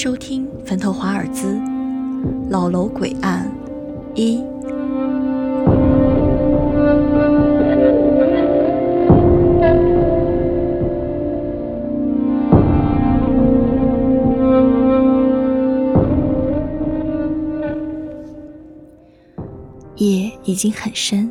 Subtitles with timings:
[0.00, 1.54] 收听《坟头华尔兹》
[2.48, 3.50] 老楼诡案
[4.14, 4.36] 一。
[19.96, 21.28] 夜已经很深，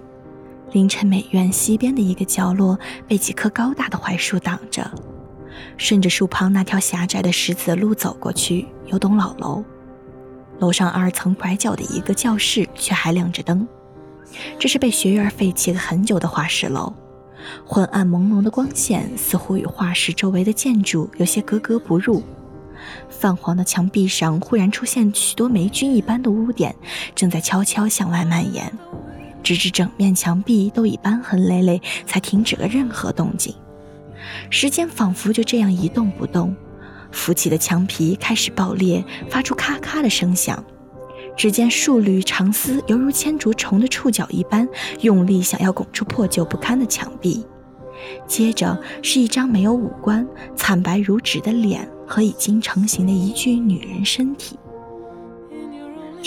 [0.73, 2.77] 凌晨美院西边的一个角落
[3.07, 4.91] 被几棵高大的槐树挡着。
[5.77, 9.63] 顺着树旁那条狭窄的石子路走过去，有栋老楼，
[10.59, 13.67] 楼上二层拐角的一个教室却还亮着灯。
[14.59, 16.91] 这是被学院废弃了很久的画室楼，
[17.65, 22.21] 昏暗朦胧的光线似乎与画室周围的建筑有些格格不入。
[23.09, 26.75] 泛黄的墙壁上忽然出现许多霉菌一般的污点，
[27.15, 28.71] 正在悄悄向外蔓延，
[29.43, 33.53] 直至整面墙壁都已斑痕累累，才停止了任何动静。
[34.49, 36.55] 时间仿佛就这样一动不动，
[37.11, 40.63] 浮起的墙皮开始爆裂，发出咔咔的声响。
[41.35, 44.67] 只见数缕长丝犹如千足虫的触角一般，
[45.01, 47.45] 用力想要拱出破旧不堪的墙壁。
[48.27, 54.57] 接着是一张没有五官、惨白如纸的脸和已经成型的一具女人身体。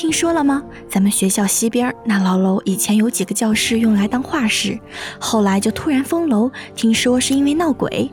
[0.00, 0.62] 听说了吗？
[0.88, 4.78] 咱们学校西边那老楼以前有几个教室用来当画室，
[5.18, 8.10] 后来就突然封楼，听说是因为闹鬼。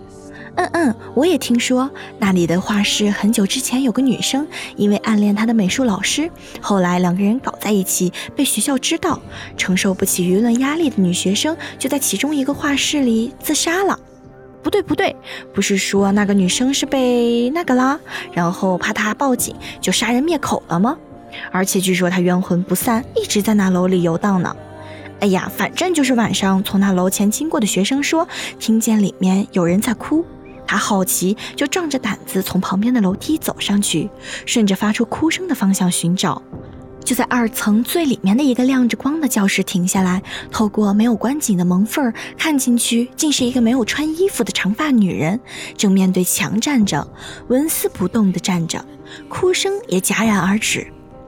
[0.55, 9.21] 嗯嗯，我也听说那里的画室很久之前有个女生，因为暗恋她的美术老师，后来两个人搞在一起，被学校知道，
[9.55, 13.97] 承受不起舆论压力的女学生就在其中一个画室里自杀了。
[14.61, 15.15] 不对不对，
[15.53, 17.97] 不是说那个女生是被那个啦，
[18.33, 20.97] 然后怕她报警就杀人灭口了吗？
[21.51, 24.55] 而且据说她冤魂不散，一直在那楼里游荡呢。
[25.19, 28.27] 哎呀，反正就是晚上从那楼前经过的学生说，
[28.59, 30.23] 听见里面有人在哭。
[30.67, 34.09] 他好奇，就壮着胆子从旁边的楼梯走上去，
[34.45, 36.41] 顺着发出哭声的方向寻找。
[37.03, 40.21] 就在二层最里面的一个亮着光的教室停下来，
[40.51, 45.39] 透过没有关紧的门缝看进去，竟是一个没有穿衣服的长发女人，
[45.77, 47.07] 正面对墙站着，
[47.47, 48.83] 纹丝不动地站着，
[49.29, 50.85] 哭声也戛然而止。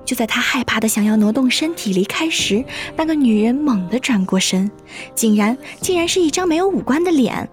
[0.09, 2.65] 就在他害怕的想要挪动身体离开时，
[2.97, 4.71] 那个女人猛地转过身，
[5.13, 7.47] 竟然竟然是一张没有五官的脸。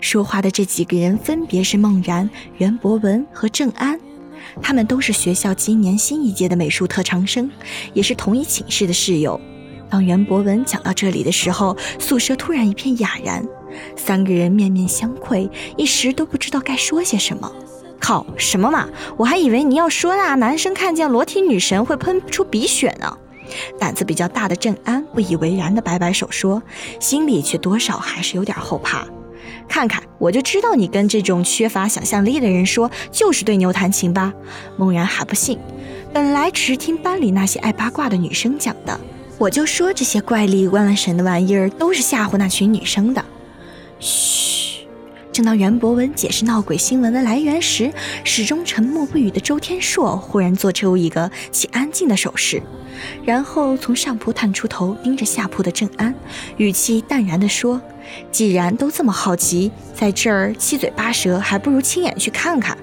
[0.00, 3.98] 说话的这几个人分别是孟然、袁博文和郑安，
[4.62, 7.50] 他们都是学校今年新一届的美术特长生，
[7.94, 9.40] 也是同一寝室的室友。
[9.90, 13.44] 当袁博文讲到这里的时候，宿舍突然一片哑然，
[13.96, 17.52] 三个人面面相窥，一时都不知道该说些什么。
[18.08, 18.88] 靠，什么嘛！
[19.18, 23.18] 我还以为你要说那男生看见裸体女神会喷出鼻血呢。
[23.78, 26.62] 胆子比较大的郑安不以为然的摆摆手说，
[26.98, 29.04] 心里却多少还是有点后怕。
[29.68, 34.32] 看看，我就知道你跟这种缺乏想象力的人说，就是对牛弹琴吧。
[34.78, 35.58] 梦然还不信，
[36.10, 38.98] 本来只是听班里那些爱八卦的女生讲的，
[39.36, 43.22] 我就说这些怪力乱神的玩意儿都是吓唬那群女生的。
[44.00, 44.57] 嘘。
[45.38, 47.92] 正当袁博文解释闹鬼新闻的来源时，
[48.24, 52.60] 始终沉默不语的周天硕忽然做出一个起安静的手势，
[53.24, 56.12] 然后从上铺探出头，盯着下铺的郑安，
[56.56, 57.80] 语气淡然地说。
[58.32, 62.76] 既然都这么好奇，在这儿七嘴八舌，还不如亲眼去看看。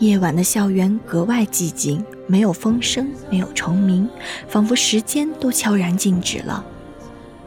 [0.00, 4.06] 夜晚的校园格外寂静，没有风声，没有虫鸣，
[4.46, 6.62] 仿佛时间都悄然静止了。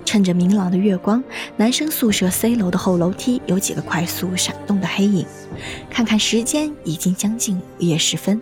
[0.05, 1.23] 趁着明朗的月光，
[1.57, 5.25] 男生宿舍 C 楼的后楼梯有几个快速闪动的黑影。
[5.89, 8.39] 看看时间，已经将近午夜时分。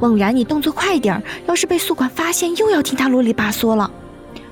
[0.00, 3.90] 猛然，你动作快点儿，要是被宿管发现，又要听他啰里吧嗦了。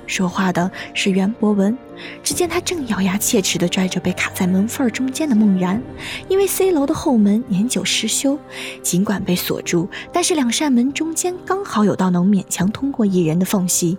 [0.06, 1.76] 说话的是袁博文，
[2.22, 5.82] 只见他正咬牙切齿地拽着被卡在门缝中间的孟然，
[6.28, 8.38] 因为 C 楼的后门年久失修，
[8.82, 13.98] 尽管被锁住，但是两扇门中间刚好有道能勉强通过一人的缝隙。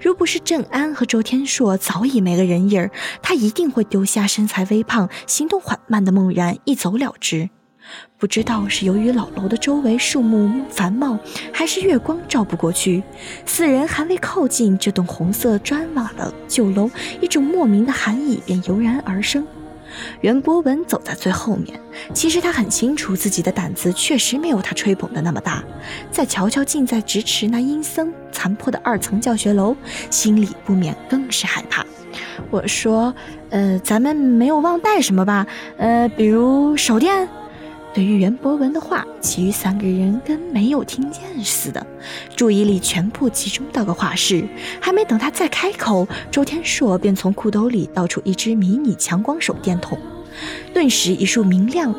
[0.00, 2.90] 如不是郑安和周天硕早已没了人影儿，
[3.22, 7.50] 他一定会丢下身材微胖、行动缓慢的孟然一走了之。
[8.18, 11.18] 不知道是由于老楼的周围树木繁茂，
[11.52, 13.02] 还是月光照不过去，
[13.44, 16.90] 四人还未靠近这栋红色砖瓦的旧楼，
[17.20, 19.46] 一种莫名的寒意便油然而生。
[20.22, 21.78] 袁博文走在最后面，
[22.12, 25.62] 其实他很清楚自己的胆子确实没有他吹捧的那么大。
[26.10, 29.76] 再瞧瞧近在咫尺那阴森残破的二层教学楼，
[30.10, 31.84] 心里不免更是害怕。
[32.50, 33.14] 我说，
[33.50, 35.46] 呃，咱们没有忘带什么吧？
[35.76, 37.28] 呃，比如手电。
[37.94, 41.86] 对于袁博文的话，其余三个人跟没有听见似的，
[42.34, 44.44] 注意力全部集中到个画室。
[44.80, 49.96] 还没等他再开口，周天硕便从裤兜里倒出一只迷你强光手电筒，
[50.74, 51.94] 顿时一束明亮、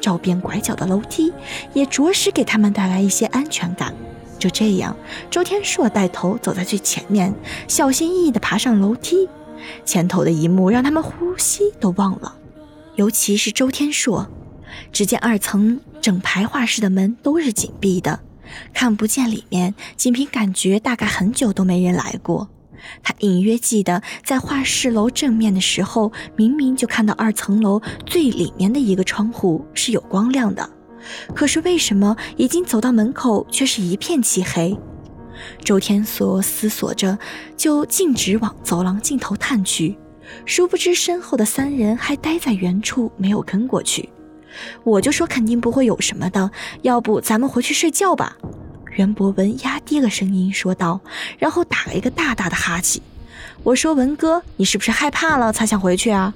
[0.00, 1.32] 照遍拐角的楼梯，
[1.74, 3.92] 也着实给他们带来一些安全感。
[4.38, 4.96] 就这样，
[5.28, 7.34] 周天硕带头走在最前面，
[7.66, 9.28] 小心翼翼地爬上楼梯。
[9.84, 12.36] 前头的一幕让他们呼吸都忘了，
[12.94, 14.28] 尤其是周天硕。
[14.92, 18.20] 只见二层整排画室的门都是紧闭的，
[18.72, 22.48] 看不见里面，仅凭感觉大概很久都没人来过。
[23.02, 30.68] 他隐约记得，在画室楼正面的时候，明明就看到二层楼最里面的一个窗户是有光亮的。
[31.34, 34.76] 可是为什么已经走到门口，却是一片漆黑？
[35.64, 37.16] 周天梭思索着，
[37.56, 39.96] 就径直往走廊尽头探去，
[40.44, 44.08] 殊不知身后的三人还待在原处，没有跟过去。
[44.84, 46.50] 我就说肯定不会有什么的，
[46.82, 48.36] 要不咱们回去睡觉吧？
[48.96, 51.00] 袁博文压低了声音说道，
[51.38, 53.02] 然后打了一个大大的哈欠。
[53.62, 56.34] 我说文哥，你是不是害怕了才想回去啊？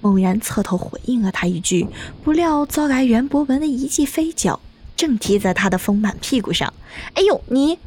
[0.00, 1.86] 猛然侧头回应了他一句，
[2.24, 4.58] 不料遭来袁博文的一记飞脚，
[4.96, 6.74] 正踢在他的丰满屁股上。
[7.14, 7.78] 哎呦，你，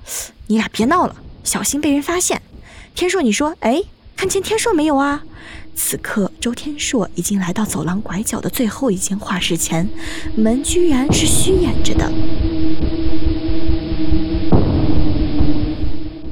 [0.48, 2.42] 你俩别闹了，小心被人发现。
[2.94, 3.84] 天硕，你说，哎，
[4.16, 5.24] 看见天硕没有啊？
[5.76, 9.88] 此刻，周天硕已经来到走廊拐角的最后一间画室前，
[10.36, 12.12] 门居然是虚掩着的。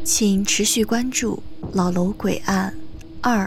[0.04, 1.44] 请持续关注
[1.74, 2.74] 《老楼诡案
[3.22, 3.46] 二》。